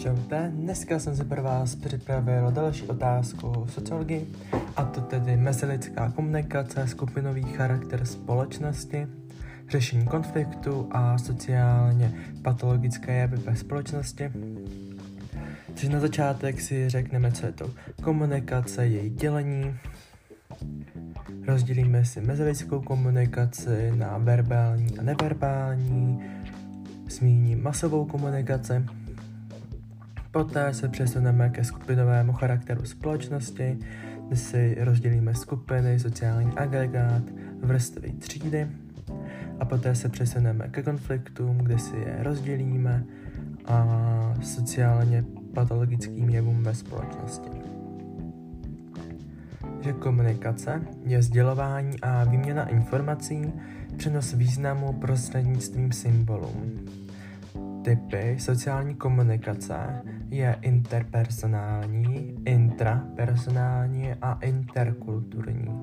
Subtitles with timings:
[0.00, 4.26] Čaute, dneska jsem si pro vás připravil další otázku o sociologii,
[4.76, 9.06] a to tedy mezilidská komunikace, skupinový charakter společnosti,
[9.68, 12.12] řešení konfliktu a sociálně
[12.42, 14.30] patologické jevy ve společnosti.
[15.66, 17.70] Takže na začátek si řekneme, co je to
[18.02, 19.74] komunikace, její dělení.
[21.46, 26.20] Rozdělíme si mezilidskou komunikaci na verbální a neverbální,
[27.08, 28.72] zmíním masovou komunikaci,
[30.30, 33.78] Poté se přesuneme ke skupinovému charakteru společnosti,
[34.26, 37.22] kde si rozdělíme skupiny, sociální agregát,
[37.62, 38.68] vrstvy třídy
[39.60, 43.04] a poté se přesuneme ke konfliktům, kde si je rozdělíme
[43.66, 45.24] a sociálně
[45.54, 47.50] patologickým jevům ve společnosti.
[49.80, 53.52] Že komunikace je sdělování a výměna informací,
[53.96, 56.52] přenos významu prostřednictvím symbolů.
[57.84, 65.80] Typy sociální komunikace je interpersonální, intrapersonální a interkulturní.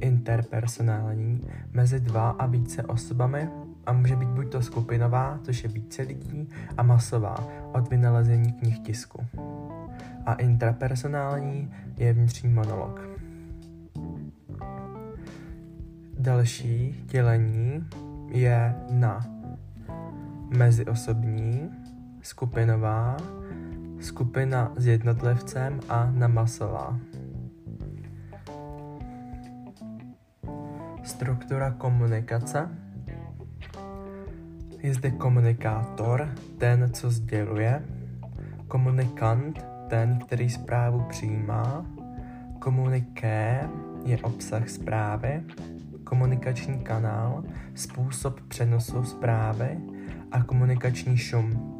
[0.00, 1.40] Interpersonální
[1.72, 3.48] mezi dva a více osobami
[3.86, 7.36] a může být buď to skupinová, což je více lidí, a masová
[7.72, 9.26] od vynalezení knih tisku.
[10.26, 13.08] A intrapersonální je vnitřní monolog.
[16.18, 17.86] Další dělení
[18.28, 19.26] je na
[20.56, 21.70] meziosobní,
[22.22, 23.16] skupinová,
[24.00, 26.98] skupina s jednotlivcem a namasová.
[31.02, 32.68] Struktura komunikace.
[34.78, 37.84] Je zde komunikátor, ten, co sděluje,
[38.68, 41.86] komunikant, ten, který zprávu přijímá,
[42.58, 43.68] komuniké
[44.04, 45.42] je obsah zprávy,
[46.04, 49.78] komunikační kanál, způsob přenosu zprávy
[50.32, 51.71] a komunikační šum,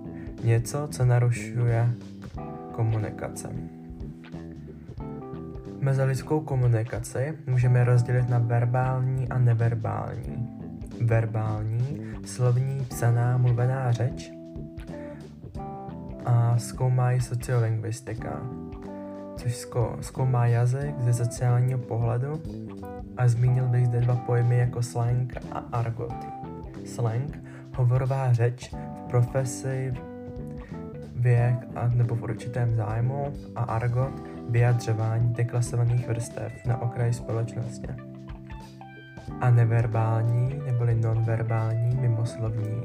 [0.44, 1.88] něco, co narušuje
[2.72, 3.48] komunikace.
[5.80, 10.58] Mezilidskou komunikaci můžeme rozdělit na verbální a neverbální.
[11.00, 14.32] Verbální, slovní, psaná, mluvená řeč
[16.24, 18.40] a zkoumá i sociolingvistika,
[19.36, 19.66] což
[20.00, 22.42] zkoumá jazyk ze sociálního pohledu
[23.16, 26.26] a zmínil bych zde dva pojmy jako slang a argot.
[26.84, 27.38] Slang,
[27.76, 29.94] hovorová řeč v profesi,
[31.22, 37.88] věk a nebo v určitém zájmu a argot vyjadřování deklasovaných vrstev na okraji společnosti.
[39.40, 42.82] A neverbální neboli nonverbální mimoslovní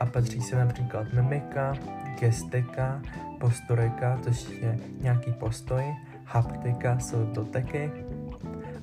[0.00, 1.74] a patří se například mimika,
[2.20, 3.02] gestika,
[3.40, 5.84] posturika, což je nějaký postoj,
[6.24, 7.90] haptika jsou doteky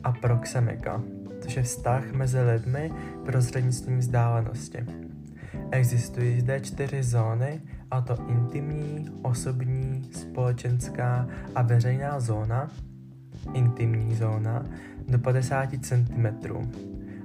[0.04, 1.02] a proxemika,
[1.40, 2.92] což je vztah mezi lidmi
[3.26, 4.86] prostřednictvím vzdálenosti.
[5.72, 12.72] Existují zde čtyři zóny a to intimní, osobní, společenská a veřejná zóna,
[13.54, 14.66] intimní zóna,
[15.08, 16.28] do 50 cm.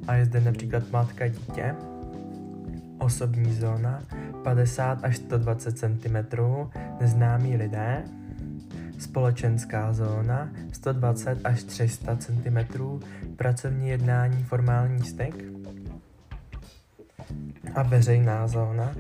[0.09, 1.75] A je zde například matka dítě,
[2.99, 4.03] osobní zóna
[4.43, 6.17] 50 až 120 cm,
[7.01, 8.05] neznámí lidé,
[8.99, 12.59] společenská zóna 120 až 300 cm,
[13.37, 15.45] pracovní jednání, formální styk
[17.75, 18.93] a veřejná zóna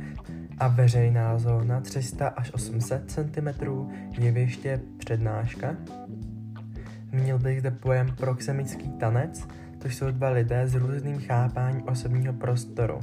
[0.59, 3.49] a veřejná zóna 300 až 800 cm,
[4.19, 5.77] jeviště přednáška.
[7.13, 13.01] Měl bych zde pojem proxemický tanec, to jsou dva lidé s různým chápáním osobního prostoru,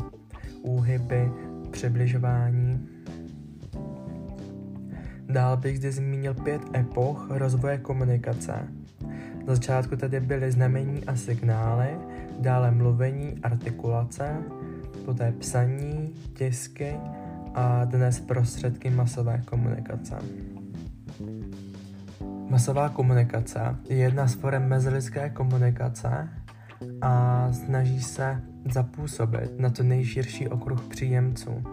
[0.62, 1.31] úhyby,
[1.72, 2.88] přibližování.
[5.30, 8.68] Dál bych zde zmínil pět epoch rozvoje komunikace.
[9.47, 11.90] Na začátku tady byly znamení a signály,
[12.40, 14.38] dále mluvení, artikulace,
[15.06, 16.96] poté psaní, tisky,
[17.53, 20.16] a dnes prostředky masové komunikace.
[22.50, 26.30] Masová komunikace je jedna z forem mezilidské komunikace
[27.02, 28.41] a snaží se
[28.72, 31.64] zapůsobit na to nejširší okruh příjemců.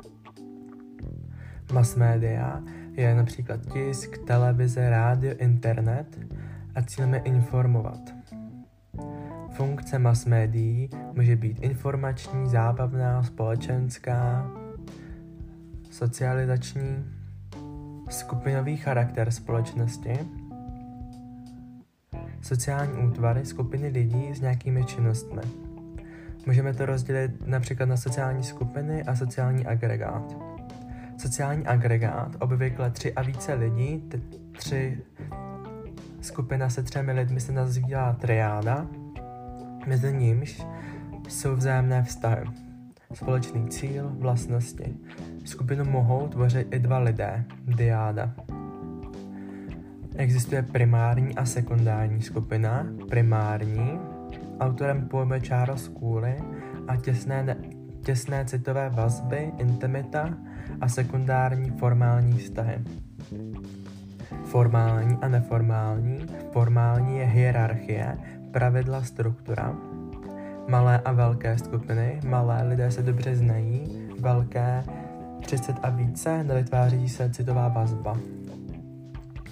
[1.73, 2.63] Mass media
[2.93, 6.19] je například tisk, televize, rádio, internet
[6.75, 8.01] a cílem je informovat.
[9.53, 14.51] Funkce mass médií může být informační, zábavná, společenská,
[15.91, 17.05] socializační,
[18.09, 20.19] skupinový charakter společnosti,
[22.43, 25.43] sociální útvary skupiny lidí s nějakými činnostmi.
[26.47, 30.37] Můžeme to rozdělit například na sociální skupiny a sociální agregát.
[31.19, 34.23] Sociální agregát, obvykle tři a více lidí, ty
[34.53, 34.99] tři
[36.21, 38.87] skupina se třemi lidmi se nazývá triáda,
[39.87, 40.63] mezi nímž
[41.29, 42.45] jsou vzájemné vztahy.
[43.15, 44.97] společný cíl, vlastnosti.
[45.45, 48.35] Skupinu mohou tvořit i dva lidé, diáda.
[50.17, 52.87] Existuje primární a sekundární skupina.
[53.09, 54.01] Primární,
[54.61, 56.35] autorem pojme Charles Cooley
[56.89, 57.57] a těsné,
[58.03, 60.35] těsné citové vazby, intimita
[60.81, 62.79] a sekundární formální vztahy.
[64.45, 66.27] Formální a neformální.
[66.53, 68.19] Formální je hierarchie,
[68.51, 69.77] pravidla, struktura.
[70.69, 72.21] Malé a velké skupiny.
[72.27, 74.85] Malé lidé se dobře znají, velké
[75.41, 78.19] 30 a více nevytváří se citová vazba.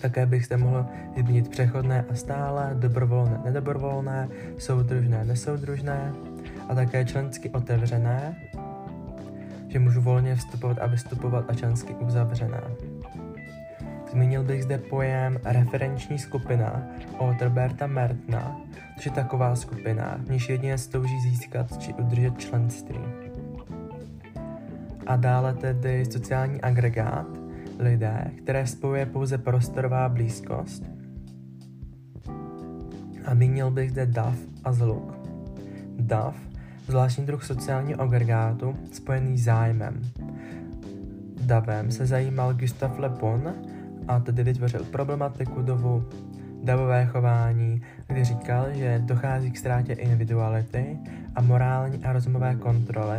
[0.01, 0.87] Také bych zde mohl
[1.17, 6.13] zmínit přechodné a stále, dobrovolné, nedobrovolné, soudružné, nesoudružné
[6.69, 8.37] a také člensky otevřené,
[9.69, 12.61] že můžu volně vstupovat a vystupovat a člensky uzavřené.
[14.11, 16.83] Zmínil bych zde pojem referenční skupina
[17.19, 18.57] od Roberta Mertna,
[18.97, 23.28] což je taková skupina, v níž jedinec touží získat či udržet členství.
[25.09, 27.27] A dále tedy sociální agregát,
[27.79, 30.83] lidé, které spojuje pouze prostorová blízkost.
[33.25, 35.19] A zmínil bych zde DAF a zluk.
[35.99, 36.37] DAF,
[36.87, 40.03] zvláštní druh sociálního agregátu, spojený zájmem.
[41.43, 43.55] DAVem se zajímal Gustav Le Bon
[44.09, 46.05] a tedy vytvořil problematiku dovu
[46.63, 50.99] davové chování, kdy říkal, že dochází k ztrátě individuality
[51.35, 53.19] a morální a rozumové kontroly.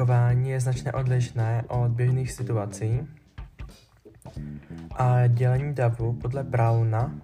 [0.00, 3.00] Chování je značně odlišné od běžných situací
[4.96, 7.14] a dělení davu podle Brauna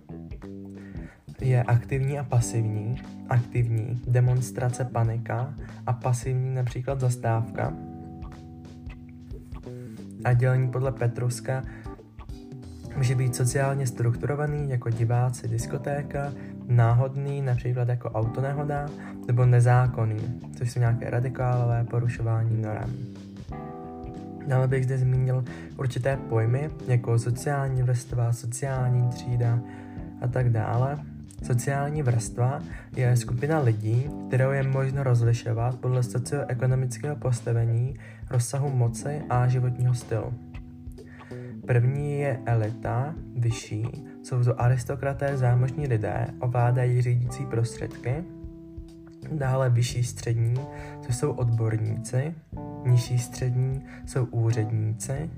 [1.41, 3.03] je aktivní a pasivní.
[3.29, 5.55] Aktivní demonstrace panika
[5.87, 7.73] a pasivní například zastávka.
[10.25, 11.63] A dělení podle Petruska
[12.97, 16.33] Může být sociálně strukturovaný jako diváci diskotéka,
[16.69, 18.87] náhodný například jako autonehoda,
[19.27, 22.97] nebo nezákonný, což jsou nějaké radikálové porušování norem.
[24.47, 25.45] Dále bych zde zmínil
[25.77, 29.59] určité pojmy, jako sociální vrstva, sociální třída
[30.21, 30.99] a tak dále.
[31.43, 32.61] Sociální vrstva
[32.97, 37.95] je skupina lidí, kterou je možno rozlišovat podle socioekonomického postavení,
[38.31, 40.35] rozsahu moci a životního stylu.
[41.67, 48.25] První je elita, vyšší, jsou to aristokraté, zámožní lidé, ovládají řídící prostředky.
[49.33, 50.55] Dále vyšší střední,
[51.07, 52.35] to jsou odborníci,
[52.87, 55.31] nižší střední jsou úředníci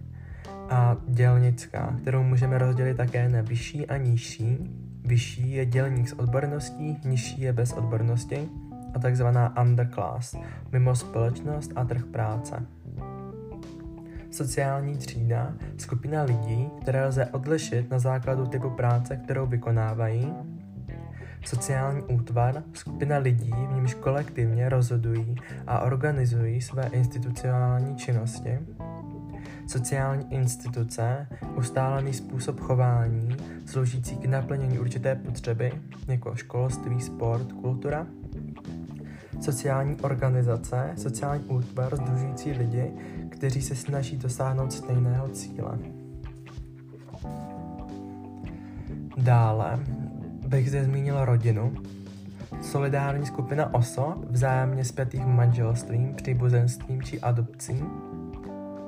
[0.71, 4.59] a dělnická, kterou můžeme rozdělit také na vyšší a nižší.
[5.05, 8.49] Vyšší je dělník s odborností, nižší je bez odbornosti
[8.95, 10.35] a takzvaná underclass,
[10.73, 12.67] mimo společnost a trh práce
[14.39, 20.33] sociální třída, skupina lidí, které lze odlišit na základu typu práce, kterou vykonávají,
[21.45, 25.37] sociální útvar, skupina lidí, v nímž kolektivně rozhodují
[25.67, 28.59] a organizují své institucionální činnosti,
[29.67, 31.27] sociální instituce,
[31.57, 33.37] ustálený způsob chování,
[33.67, 35.73] sloužící k naplnění určité potřeby,
[36.09, 38.07] jako školství, sport, kultura,
[39.41, 42.93] sociální organizace, sociální útvar združující lidi,
[43.39, 45.79] kteří se snaží dosáhnout stejného cíle.
[49.17, 49.79] Dále
[50.49, 51.75] bych zde zmínil rodinu.
[52.61, 57.85] Solidární skupina osob vzájemně zpětých manželstvím, příbuzenstvím či adopcí.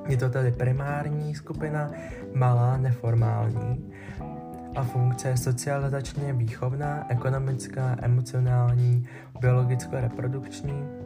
[0.08, 1.90] Je to tedy primární skupina,
[2.34, 3.92] malá, neformální
[4.76, 9.06] a funkce je socializačně výchovná, ekonomická, emocionální,
[9.40, 10.99] biologicko-reprodukční,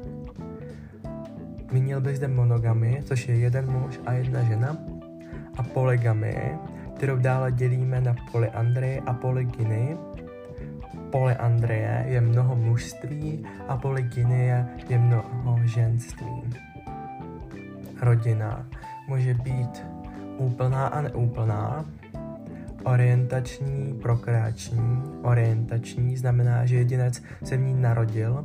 [1.75, 4.77] Zmínil bych zde monogamy, což je jeden muž a jedna žena,
[5.57, 6.59] a polygamy,
[6.97, 9.97] kterou dále dělíme na polyandrii a polygyny.
[11.11, 16.43] Polyandrie je mnoho mužství a polygynie je mnoho ženství.
[18.01, 18.67] Rodina
[19.09, 19.83] může být
[20.39, 21.85] úplná a neúplná,
[22.85, 25.03] orientační, prokreační.
[25.23, 28.45] Orientační znamená, že jedinec se v ní narodil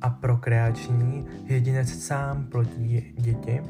[0.00, 3.60] a prokreační jedinec sám plodí děti.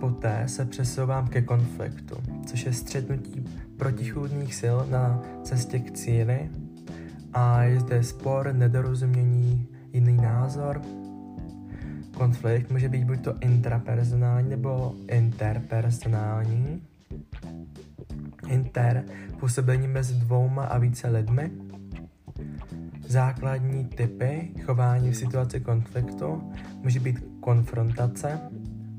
[0.00, 2.16] Poté se přesouvám ke konfliktu,
[2.46, 3.44] což je střetnutí
[3.76, 6.50] protichůdných sil na cestě k cíli
[7.32, 10.82] a je zde spor, nedorozumění, jiný názor.
[12.16, 16.82] Konflikt může být buď to intrapersonální nebo interpersonální.
[18.48, 19.04] Inter
[19.40, 21.50] působení mezi dvouma a více lidmi
[23.14, 26.52] Základní typy chování v situaci konfliktu
[26.82, 28.40] může být konfrontace,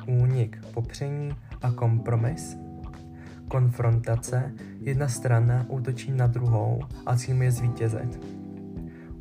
[0.07, 2.57] únik, popření a kompromis.
[3.47, 8.19] Konfrontace jedna strana útočí na druhou a cílem je zvítězit.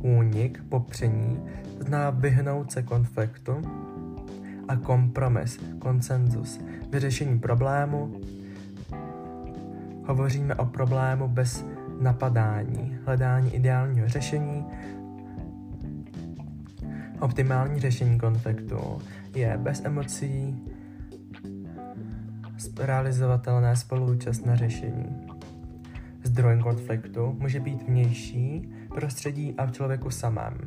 [0.03, 1.41] únik, popření,
[1.81, 3.63] zná vyhnout se konfliktu
[4.69, 6.61] a kompromis, konsenzus,
[6.91, 8.21] vyřešení problému.
[10.07, 11.65] Hovoříme o problému bez
[12.01, 14.67] napadání, hledání ideálního řešení.
[17.21, 18.99] Optimální řešení konfliktu
[19.35, 20.63] je bez emocí
[22.79, 25.27] realizovatelné spoluúčast na řešení.
[26.23, 30.59] Zdrojem konfliktu může být vnější prostředí a v člověku samém.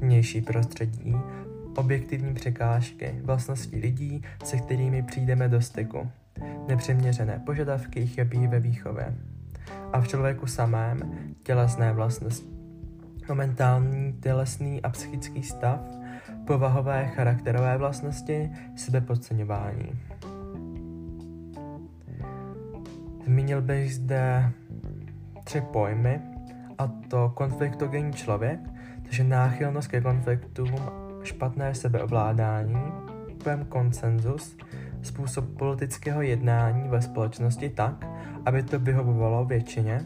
[0.00, 1.16] Vnější prostředí,
[1.76, 6.08] objektivní překážky, vlastnosti lidí, se kterými přijdeme do styku,
[6.68, 9.14] nepřiměřené požadavky chybí ve výchově.
[9.92, 10.98] A v člověku samém
[11.42, 12.48] tělesné vlastnosti,
[13.28, 15.80] momentální tělesný a psychický stav,
[16.46, 19.92] povahové charakterové vlastnosti, sebepodceňování.
[23.24, 24.52] Zmínil bych zde
[25.44, 26.20] tři pojmy,
[26.78, 28.60] a to konfliktogenní člověk,
[29.02, 30.74] takže náchylnost ke konfliktům,
[31.22, 32.92] špatné sebeovládání,
[33.44, 34.56] pojem konsenzus,
[35.08, 38.06] způsob politického jednání ve společnosti tak,
[38.46, 40.00] aby to vyhovovalo většině,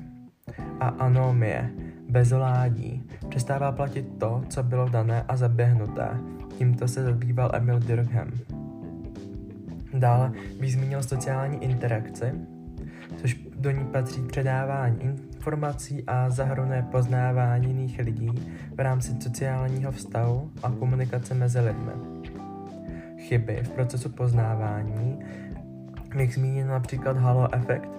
[0.80, 1.70] a anomie,
[2.08, 6.08] bezoládí, přestává platit to, co bylo dané a zaběhnuté.
[6.58, 8.40] Tímto se zabýval Emil Durkheim.
[9.94, 12.32] Dále bych zmínil sociální interakci,
[13.16, 18.30] což do ní patří předávání informací a zahrnuje poznávání jiných lidí
[18.74, 22.11] v rámci sociálního vztahu a komunikace mezi lidmi.
[23.22, 25.18] Chyby v procesu poznávání,
[26.14, 27.90] jak zmínil například halo efekt,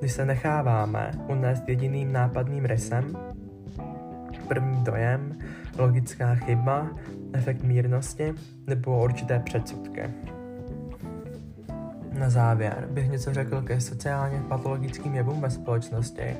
[0.00, 3.16] když se necháváme unést jediným nápadným rysem,
[4.48, 5.38] první dojem,
[5.78, 6.90] logická chyba,
[7.32, 8.34] efekt mírnosti
[8.66, 10.02] nebo určité předsudky.
[12.18, 16.36] Na závěr bych něco řekl ke sociálně patologickým jevům ve společnosti,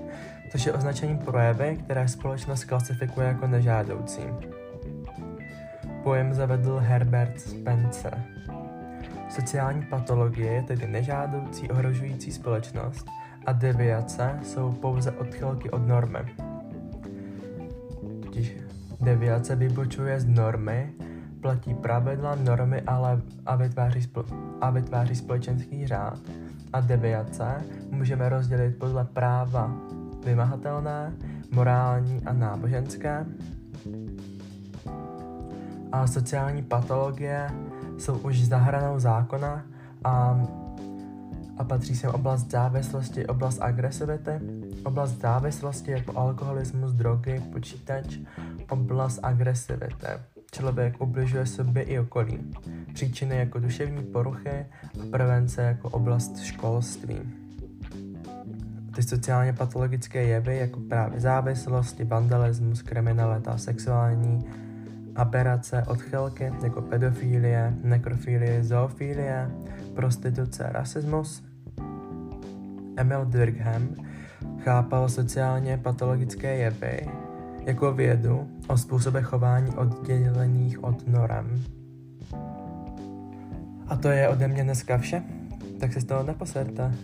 [0.52, 4.22] což je označení projevy, které společnost klasifikuje jako nežádoucí.
[6.06, 8.22] Pojem zavedl Herbert Spencer.
[9.28, 13.06] Sociální patologie je tedy nežádoucí ohrožující společnost
[13.46, 16.18] a deviace jsou pouze odchylky od normy.
[18.22, 18.56] Totiž
[19.00, 20.92] deviace vybočuje z normy,
[21.40, 26.18] platí pravidla, normy ale a vytváří, spo- a vytváří společenský řád.
[26.72, 29.74] A deviace můžeme rozdělit podle práva
[30.24, 31.12] vymahatelné,
[31.50, 33.26] morální a náboženské.
[35.92, 37.50] A sociální patologie
[37.98, 39.64] jsou už za hranou zákona
[40.04, 40.40] a,
[41.58, 44.40] a patří sem oblast závislosti, oblast agresivity,
[44.84, 48.18] oblast závislosti jako alkoholismus, drogy, počítač,
[48.70, 50.06] oblast agresivity.
[50.52, 52.38] Člověk ubližuje sobě i okolí.
[52.94, 54.66] Příčiny jako duševní poruchy
[55.02, 57.18] a prevence jako oblast školství.
[58.94, 64.44] Ty sociálně patologické jevy, jako právě závislosti, vandalismus, kriminalita, sexuální
[65.16, 69.50] aberace, odchylky, jako pedofilie, nekrofilie, zoofilie,
[69.94, 71.44] prostituce, rasismus.
[72.96, 73.96] Emil Durkheim
[74.58, 77.08] chápal sociálně patologické jevy
[77.66, 81.64] jako vědu o způsobech chování oddělených od norem.
[83.88, 85.22] A to je ode mě dneska vše,
[85.80, 86.94] tak se z toho neposerte.